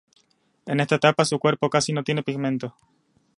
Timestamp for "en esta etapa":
0.65-1.25